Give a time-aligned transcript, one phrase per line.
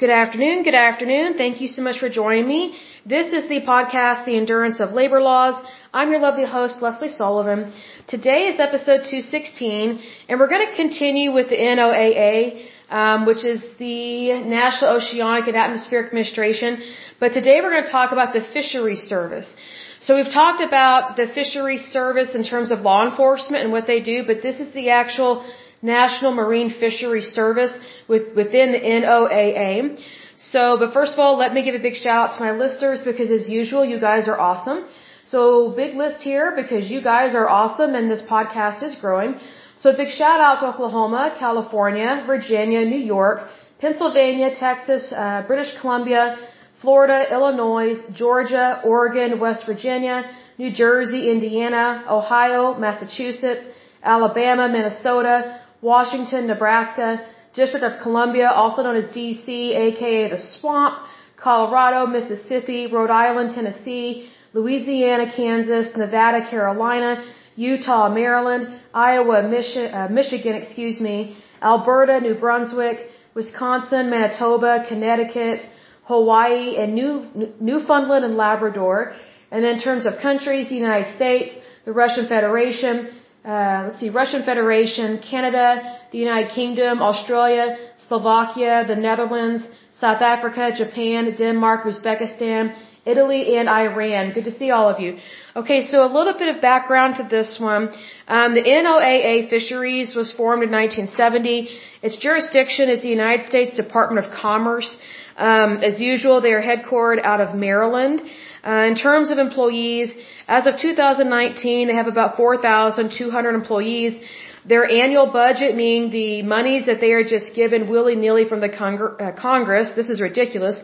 [0.00, 0.62] Good afternoon.
[0.62, 1.34] Good afternoon.
[1.36, 2.62] Thank you so much for joining me.
[3.04, 5.56] This is the podcast, The Endurance of Labor Laws.
[5.92, 7.70] I'm your lovely host, Lesley Sullivan.
[8.08, 13.62] Today is episode 216, and we're going to continue with the NOAA, um, which is
[13.78, 16.82] the National Oceanic and Atmospheric Administration.
[17.18, 19.54] But today we're going to talk about the Fisheries Service.
[20.00, 24.00] So we've talked about the Fisheries Service in terms of law enforcement and what they
[24.00, 25.44] do, but this is the actual
[25.82, 27.76] National Marine Fisheries Service
[28.08, 30.00] with, within the NOAA.
[30.36, 33.00] So, but first of all, let me give a big shout out to my listeners
[33.02, 34.86] because as usual, you guys are awesome.
[35.24, 39.38] So big list here because you guys are awesome and this podcast is growing.
[39.76, 45.72] So a big shout out to Oklahoma, California, Virginia, New York, Pennsylvania, Texas, uh, British
[45.80, 46.36] Columbia,
[46.80, 53.64] Florida, Illinois, Georgia, Oregon, West Virginia, New Jersey, Indiana, Ohio, Massachusetts,
[54.02, 62.06] Alabama, Minnesota, Washington, Nebraska, District of Columbia, also known as DC, aka the Swamp, Colorado,
[62.06, 67.24] Mississippi, Rhode Island, Tennessee, Louisiana, Kansas, Nevada, Carolina,
[67.56, 72.98] Utah, Maryland, Iowa, Michi- uh, Michigan, excuse me, Alberta, New Brunswick,
[73.34, 75.60] Wisconsin, Manitoba, Connecticut,
[76.04, 77.26] Hawaii, and New,
[77.60, 79.14] Newfoundland and Labrador.
[79.50, 81.50] And then in terms of countries, the United States,
[81.84, 83.10] the Russian Federation,
[83.44, 89.66] uh, let's see, Russian Federation, Canada, the United Kingdom, Australia, Slovakia, the Netherlands,
[89.98, 94.32] South Africa, Japan, Denmark, Uzbekistan, Italy, and Iran.
[94.32, 95.18] Good to see all of you.
[95.56, 97.88] Okay, so a little bit of background to this one.
[98.28, 101.68] Um, the NOAA Fisheries was formed in 1970.
[102.02, 104.98] Its jurisdiction is the United States Department of Commerce.
[105.36, 108.20] Um, as usual, they are headquartered out of Maryland.
[108.62, 110.14] Uh, in terms of employees,
[110.46, 114.18] as of 2019, they have about 4,200 employees.
[114.66, 119.32] Their annual budget, meaning the monies that they are just given willy-nilly from the uh,
[119.32, 120.78] Congress, this is ridiculous.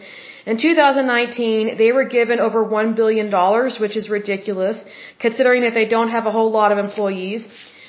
[0.46, 3.28] In 2019, they were given over $1 billion,
[3.84, 4.82] which is ridiculous,
[5.18, 7.46] considering that they don't have a whole lot of employees.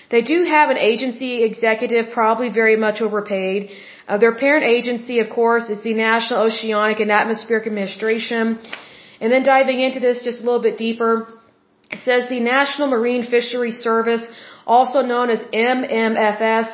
[0.10, 3.70] They do have an agency executive, probably very much overpaid.
[4.08, 8.60] Uh, their parent agency, of course, is the National Oceanic and Atmospheric Administration.
[9.22, 11.12] And then diving into this just a little bit deeper,
[11.90, 14.28] it says the National Marine Fisheries Service,
[14.66, 16.68] also known as NMFS,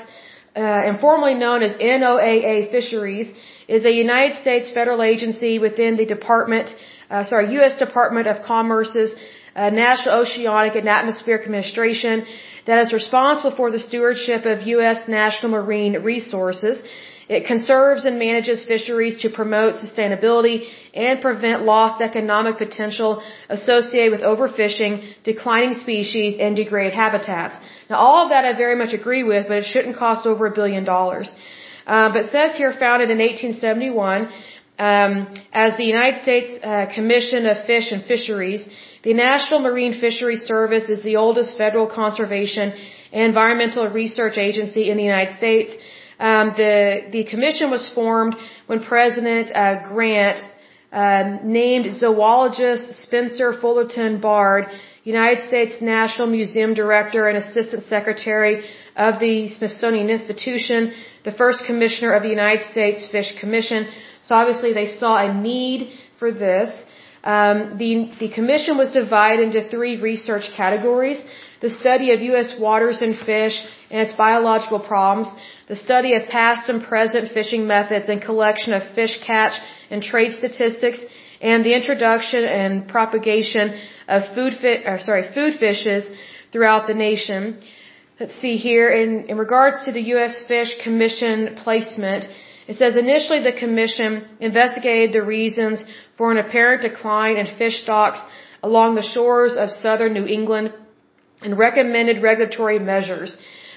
[0.55, 3.27] uh, and formerly known as NOAA Fisheries,
[3.67, 6.75] is a United States federal agency within the Department,
[7.09, 7.77] uh, sorry, U.S.
[7.77, 9.13] Department of Commerce's
[9.55, 12.25] uh, National Oceanic and Atmospheric Administration
[12.65, 15.07] that is responsible for the stewardship of U.S.
[15.07, 16.81] national marine resources.
[17.29, 24.21] It conserves and manages fisheries to promote sustainability and prevent lost economic potential associated with
[24.21, 27.55] overfishing, declining species, and degraded habitats.
[27.89, 30.51] Now all of that I very much agree with, but it shouldn't cost over a
[30.51, 31.33] billion dollars.
[31.87, 34.29] Uh, but says here founded in 1871
[34.79, 38.67] um, as the United States uh, Commission of Fish and Fisheries,
[39.03, 42.73] the National Marine Fisheries Service is the oldest federal conservation
[43.11, 45.73] and environmental research agency in the United States.
[46.19, 48.35] Um, the the commission was formed
[48.67, 50.41] when President uh, Grant
[50.91, 54.67] um, named zoologist Spencer Fullerton Baird
[55.03, 58.63] United States National Museum Director and Assistant Secretary
[58.95, 60.93] of the Smithsonian Institution,
[61.25, 63.87] the first Commissioner of the United States Fish Commission.
[64.21, 66.69] So obviously they saw a need for this.
[67.23, 71.21] Um, the, the commission was divided into three research categories.
[71.61, 72.59] The study of U.S.
[72.59, 73.55] waters and fish
[73.89, 75.29] and its biological problems,
[75.67, 79.53] the study of past and present fishing methods and collection of fish catch
[79.89, 80.99] and trade statistics,
[81.41, 86.09] and the introduction and propagation of food fi- or sorry, food fishes
[86.51, 87.61] throughout the nation.
[88.19, 90.43] Let's see here in, in regards to the U.S.
[90.47, 92.27] Fish Commission placement,
[92.67, 95.83] it says initially the commission investigated the reasons
[96.17, 98.19] for an apparent decline in fish stocks
[98.61, 100.73] along the shores of southern New England
[101.41, 103.35] and recommended regulatory measures.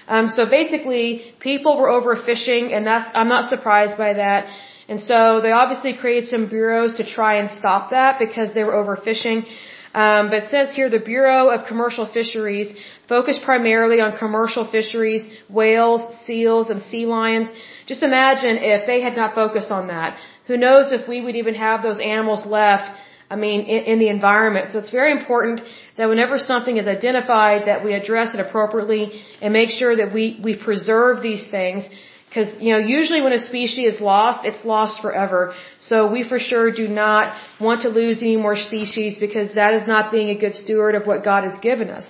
[0.09, 4.47] Um, so basically, people were overfishing, and that's, I'm not surprised by that.
[4.89, 8.77] And so they obviously created some bureaus to try and stop that because they were
[8.83, 9.47] overfishing.
[9.95, 12.69] Um, but it says here the Bureau of Commercial Fisheries
[13.09, 17.49] focused primarily on commercial fisheries, whales, seals, and sea lions.
[17.87, 20.19] Just imagine if they had not focused on that.
[20.49, 22.91] Who knows if we would even have those animals left
[23.29, 24.71] I mean, in, in, the environment.
[24.71, 25.61] So it's very important
[25.97, 30.39] that whenever something is identified, that we address it appropriately and make sure that we,
[30.43, 31.89] we preserve these things.
[32.29, 35.55] Because, you know, usually when a species is lost, it's lost forever.
[35.79, 39.87] So we for sure do not want to lose any more species because that is
[39.87, 42.07] not being a good steward of what God has given us.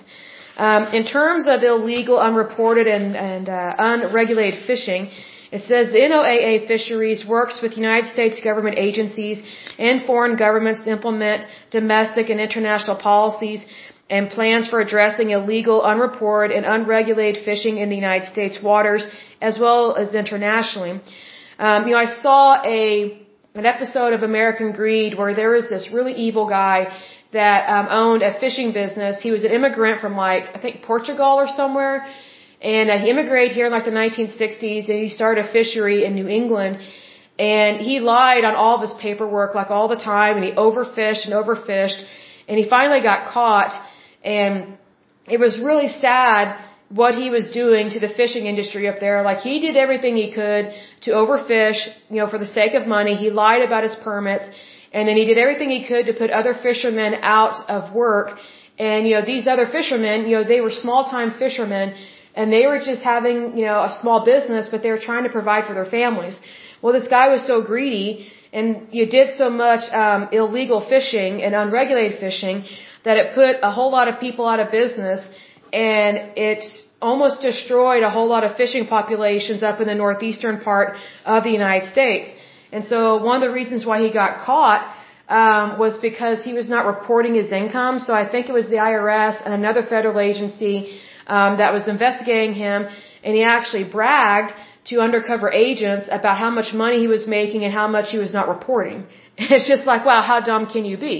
[0.57, 5.11] Um, in terms of illegal, unreported, and, and uh, unregulated fishing,
[5.51, 9.41] It says the NOAA Fisheries works with United States government agencies
[9.77, 13.65] and foreign governments to implement domestic and international policies
[14.09, 19.05] and plans for addressing illegal, unreported, and unregulated fishing in the United States waters
[19.41, 21.01] as well as internationally.
[21.59, 23.21] Um, you know, I saw a
[23.55, 26.95] an episode of American Greed where there was this really evil guy
[27.33, 29.19] that um, owned a fishing business.
[29.19, 32.05] He was an immigrant from like I think Portugal or somewhere,
[32.61, 36.15] and uh, he immigrated here in like the 1960s, and he started a fishery in
[36.15, 36.79] New England.
[37.39, 41.25] And he lied on all of his paperwork like all the time, and he overfished
[41.25, 42.03] and overfished,
[42.47, 43.73] and he finally got caught.
[44.23, 44.77] And
[45.27, 46.59] it was really sad
[46.89, 49.21] what he was doing to the fishing industry up there.
[49.21, 51.79] Like he did everything he could to overfish,
[52.09, 53.15] you know, for the sake of money.
[53.15, 54.47] He lied about his permits
[54.93, 58.39] and then he did everything he could to put other fishermen out of work.
[58.79, 61.95] And, you know, these other fishermen, you know, they were small time fishermen
[62.37, 65.33] and they were just having, you know, a small business, but they were trying to
[65.37, 66.35] provide for their families.
[66.81, 68.09] Well, this guy was so greedy
[68.53, 68.67] and
[68.97, 72.57] you did so much, um, illegal fishing and unregulated fishing
[73.05, 75.21] that it put a whole lot of people out of business
[75.73, 76.13] and
[76.47, 76.61] it
[77.01, 80.95] almost destroyed a whole lot of fishing populations up in the northeastern part
[81.25, 82.29] of the United States.
[82.71, 82.99] And so
[83.29, 84.81] one of the reasons why he got caught
[85.39, 87.99] um, was because he was not reporting his income.
[87.99, 92.53] So I think it was the IRS and another federal agency um, that was investigating
[92.53, 92.87] him,
[93.23, 94.53] and he actually bragged
[94.89, 98.33] to undercover agents about how much money he was making and how much he was
[98.33, 99.05] not reporting.
[99.55, 101.17] It's just like, wow, how dumb can you be?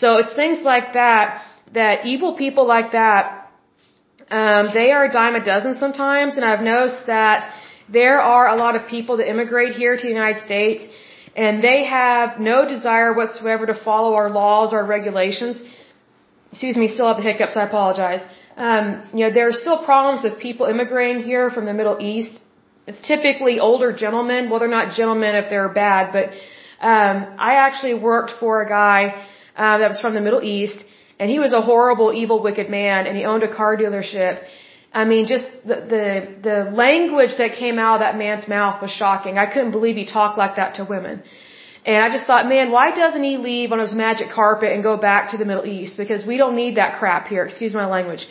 [0.00, 3.46] So it's things like that that evil people like that
[4.30, 7.52] um, they are a dime a dozen sometimes, and I've noticed that
[7.88, 10.84] there are a lot of people that immigrate here to the United States,
[11.36, 15.60] and they have no desire whatsoever to follow our laws or regulations.
[16.50, 17.56] Excuse me, still have the hiccups.
[17.56, 18.22] I apologize.
[18.56, 22.32] Um, you know, there are still problems with people immigrating here from the Middle East.
[22.86, 24.48] It's typically older gentlemen.
[24.48, 26.30] Well, they're not gentlemen if they're bad, but
[26.80, 29.00] um, I actually worked for a guy
[29.56, 30.78] uh, that was from the Middle East
[31.18, 34.42] and he was a horrible, evil, wicked man, and he owned a car dealership.
[34.92, 36.06] I mean, just the, the,
[36.48, 39.38] the language that came out of that man's mouth was shocking.
[39.38, 41.22] I couldn't believe he talked like that to women.
[41.86, 44.96] And I just thought, man, why doesn't he leave on his magic carpet and go
[44.96, 45.96] back to the Middle East?
[45.96, 47.44] Because we don't need that crap here.
[47.44, 48.26] Excuse my language.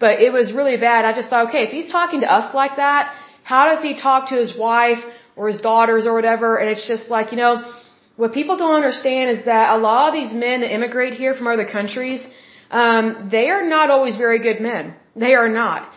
[0.00, 1.04] But it was really bad.
[1.04, 4.30] I just thought, okay, if he's talking to us like that, how does he talk
[4.30, 5.02] to his wife
[5.36, 6.56] or his daughters or whatever?
[6.56, 7.52] And it's just like, you know,
[8.16, 11.46] what people don't understand is that a lot of these men that immigrate here from
[11.46, 12.26] other countries,
[12.70, 14.94] um, they are not always very good men.
[15.14, 15.90] They are not.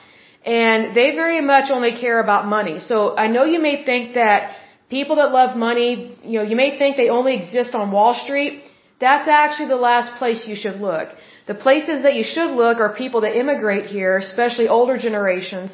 [0.46, 2.80] And they very much only care about money.
[2.80, 4.56] So I know you may think that
[4.90, 8.64] people that love money, you know, you may think they only exist on Wall Street.
[9.00, 11.10] That's actually the last place you should look.
[11.46, 15.72] The places that you should look are people that immigrate here, especially older generations,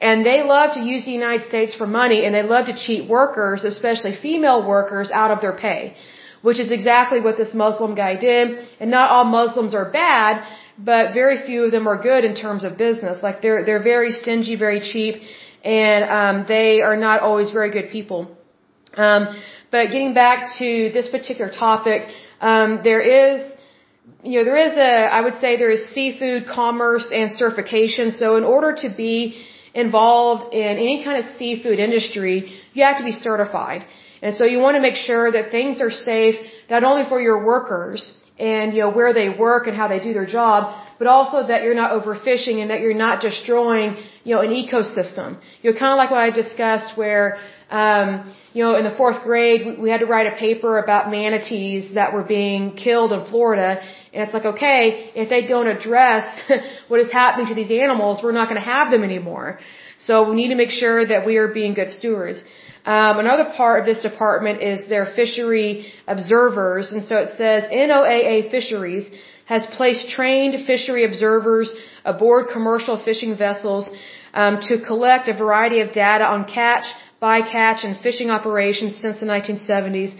[0.00, 3.08] and they love to use the United States for money and they love to cheat
[3.08, 5.96] workers, especially female workers, out of their pay.
[6.42, 8.46] Which is exactly what this Muslim guy did.
[8.80, 10.44] And not all Muslims are bad,
[10.76, 13.22] but very few of them are good in terms of business.
[13.22, 15.22] Like they're, they're very stingy, very cheap,
[15.64, 18.36] and, um, they are not always very good people.
[18.96, 22.02] Um, but getting back to this particular topic,
[22.40, 23.40] um, there is,
[24.22, 28.12] you know, there is a, I would say there is seafood commerce and certification.
[28.12, 29.44] So in order to be
[29.74, 33.84] involved in any kind of seafood industry, you have to be certified.
[34.22, 36.36] And so you want to make sure that things are safe
[36.70, 40.12] not only for your workers and you know where they work and how they do
[40.12, 44.40] their job, but also that you're not overfishing and that you're not destroying you know
[44.40, 45.38] an ecosystem.
[45.62, 47.38] You know, kind of like what I discussed where
[47.70, 51.10] um, you know in the fourth grade we, we had to write a paper about
[51.10, 53.80] manatees that were being killed in Florida,
[54.12, 56.24] and it's like okay if they don't address
[56.88, 59.60] what is happening to these animals, we're not going to have them anymore.
[59.98, 62.42] So we need to make sure that we are being good stewards.
[62.84, 68.50] Um, another part of this department is their fishery observers, and so it says NOAA
[68.50, 69.10] Fisheries
[69.46, 71.72] has placed trained fishery observers
[72.04, 73.90] aboard commercial fishing vessels
[74.34, 76.84] um, to collect a variety of data on catch,
[77.22, 80.14] bycatch, and fishing operations since the 1970s.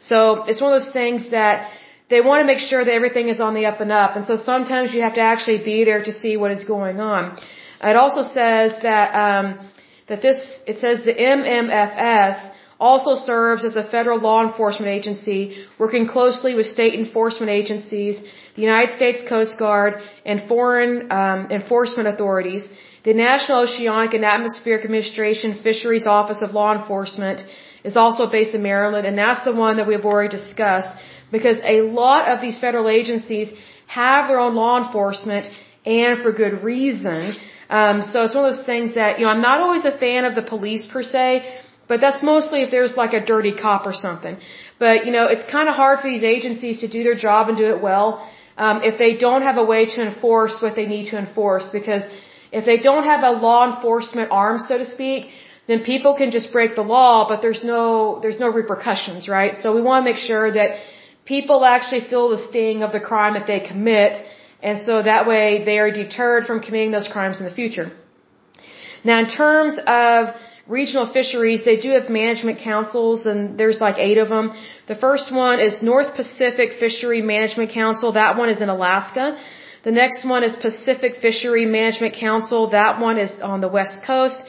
[0.00, 1.70] So it's one of those things that
[2.10, 4.36] they want to make sure that everything is on the up and up, and so
[4.36, 7.38] sometimes you have to actually be there to see what is going on.
[7.82, 9.70] It also says that um,
[10.10, 12.36] that this, it says the NMFS
[12.88, 15.40] also serves as a federal law enforcement agency
[15.78, 18.20] working closely with state enforcement agencies,
[18.56, 19.92] the United States Coast Guard,
[20.30, 22.68] and foreign um, enforcement authorities.
[23.04, 27.44] The National Oceanic and Atmospheric Administration Fisheries Office of Law Enforcement
[27.84, 30.92] is also based in Maryland, and that's the one that we've already discussed
[31.30, 33.52] because a lot of these federal agencies
[33.86, 35.46] have their own law enforcement
[35.86, 37.36] and for good reason.
[37.78, 40.24] Um, so it's one of those things that, you know, I'm not always a fan
[40.28, 41.26] of the police per se,
[41.90, 44.36] but that's mostly if there's like a dirty cop or something.
[44.84, 47.56] But, you know, it's kind of hard for these agencies to do their job and
[47.64, 48.08] do it well
[48.64, 52.04] um, if they don't have a way to enforce what they need to enforce because
[52.52, 55.30] if they don't have a law enforcement arm, so to speak,
[55.68, 59.54] then people can just break the law, but there's no, there's no repercussions, right?
[59.54, 60.78] So we want to make sure that
[61.24, 64.12] people actually feel the sting of the crime that they commit,
[64.62, 67.90] and so that way they are deterred from committing those crimes in the future.
[69.04, 70.34] Now in terms of
[70.66, 74.52] regional fisheries, they do have management councils, and there's like eight of them.
[74.92, 78.12] The first one is North Pacific Fishery Management Council.
[78.12, 79.26] That one is in Alaska.
[79.82, 82.70] The next one is Pacific Fishery Management Council.
[82.70, 84.44] That one is on the west coast.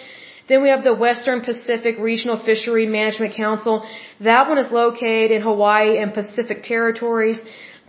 [0.49, 3.75] Then we have the Western Pacific Regional Fishery Management Council.
[4.19, 7.41] That one is located in Hawaii and Pacific territories.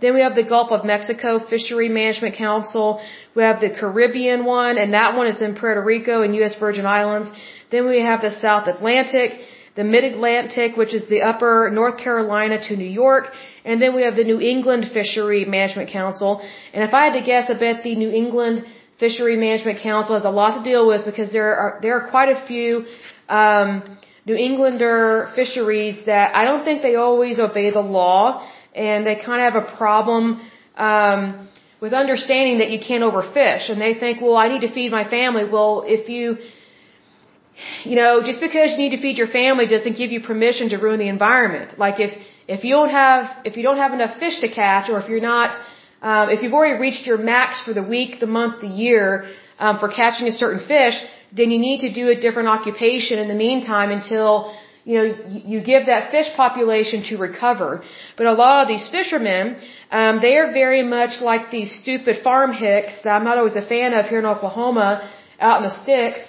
[0.03, 2.87] Then we have the Gulf of Mexico Fishery Management Council.
[3.35, 6.55] We have the Caribbean one, and that one is in Puerto Rico and U.S.
[6.59, 7.29] Virgin Islands.
[7.71, 9.29] Then we have the South Atlantic,
[9.77, 13.31] the Mid-Atlantic, which is the upper North Carolina to New York,
[13.63, 16.31] and then we have the New England Fishery Management Council.
[16.73, 18.65] And if I had to guess, I bet the New England
[18.99, 22.29] Fishery Management Council has a lot to deal with because there are there are quite
[22.37, 22.85] a few
[23.29, 23.69] um,
[24.25, 29.41] New Englander fisheries that I don't think they always obey the law, and they kind
[29.41, 30.41] of have a problem
[30.77, 31.47] um,
[31.79, 33.69] with understanding that you can't overfish.
[33.69, 35.45] And they think, well, I need to feed my family.
[35.45, 36.37] Well, if you
[37.83, 40.77] you know, just because you need to feed your family doesn't give you permission to
[40.77, 41.77] ruin the environment.
[41.77, 42.11] Like if
[42.47, 45.27] if you don't have if you don't have enough fish to catch, or if you're
[45.35, 45.51] not,
[46.01, 49.27] um, if you've already reached your max for the week, the month, the year
[49.59, 50.95] um, for catching a certain fish,
[51.31, 55.05] then you need to do a different occupation in the meantime until you know
[55.51, 57.83] you give that fish population to recover.
[58.17, 59.57] But a lot of these fishermen,
[59.91, 63.65] um, they are very much like these stupid farm hicks that I'm not always a
[63.73, 65.09] fan of here in Oklahoma,
[65.39, 66.19] out in the sticks,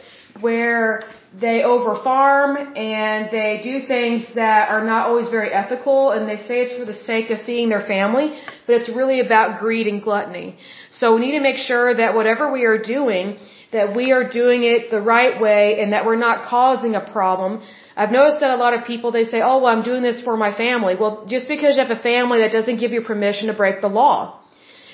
[0.40, 1.02] where
[1.40, 6.62] they overfarm and they do things that are not always very ethical and they say
[6.62, 10.56] it's for the sake of feeding their family, but it's really about greed and gluttony.
[10.92, 13.38] So we need to make sure that whatever we are doing,
[13.74, 17.50] that we are doing it the right way and that we're not causing a problem.
[17.96, 20.36] I've noticed that a lot of people, they say, oh, well, I'm doing this for
[20.36, 20.94] my family.
[21.00, 23.92] Well, just because you have a family that doesn't give you permission to break the
[24.02, 24.18] law.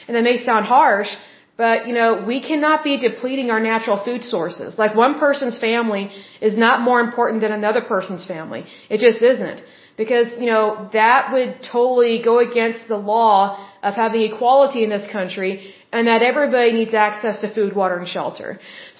[0.06, 1.10] And that may sound harsh,
[1.64, 4.78] but, you know, we cannot be depleting our natural food sources.
[4.82, 6.04] Like one person's family
[6.48, 8.62] is not more important than another person's family.
[8.94, 9.60] It just isn't.
[10.02, 13.38] Because, you know, that would totally go against the law
[13.82, 15.52] of having equality in this country
[15.92, 18.50] and that everybody needs access to food, water, and shelter.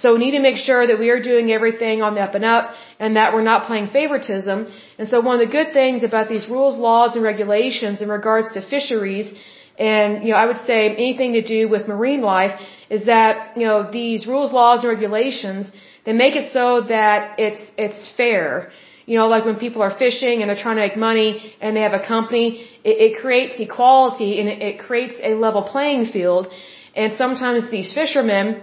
[0.00, 2.45] So we need to make sure that we are doing everything on the up and
[2.57, 4.59] up and that we're not playing favoritism.
[4.99, 8.52] And so one of the good things about these rules, laws, and regulations in regards
[8.57, 9.33] to fisheries
[9.81, 12.55] and, you know, I would say anything to do with marine life
[12.91, 15.73] is that, you know, these rules, laws, and regulations,
[16.05, 18.73] they make it so that it's, it's fair.
[19.07, 21.81] You know, like when people are fishing and they're trying to make money and they
[21.89, 22.49] have a company,
[22.85, 26.53] it, it creates equality and it, it creates a level playing field.
[26.95, 28.63] And sometimes these fishermen,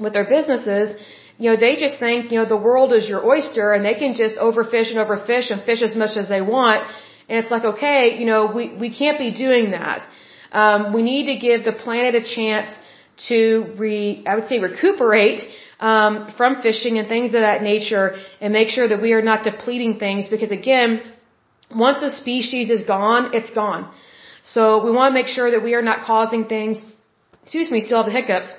[0.00, 1.00] with their businesses,
[1.38, 4.14] you know, they just think, you know, the world is your oyster and they can
[4.14, 6.82] just overfish and overfish and fish as much as they want.
[7.28, 10.00] And it's like, okay, you know, we, we can't be doing that.
[10.52, 12.68] Um, we need to give the planet a chance
[13.28, 15.40] to re, I would say recuperate
[15.80, 19.44] um, from fishing and things of that nature, and make sure that we are not
[19.44, 20.28] depleting things.
[20.28, 21.02] Because again,
[21.74, 23.90] once a species is gone, it's gone.
[24.44, 26.78] So we want to make sure that we are not causing things.
[27.42, 28.54] Excuse me, still have the hiccups.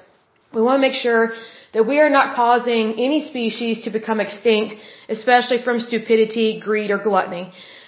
[0.54, 1.34] We want to make sure
[1.74, 4.76] that we are not causing any species to become extinct,
[5.10, 7.52] especially from stupidity, greed, or gluttony.